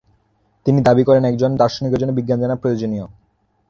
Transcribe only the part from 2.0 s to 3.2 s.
জন্য বিজ্ঞান জানা প্রয়োজনীয়।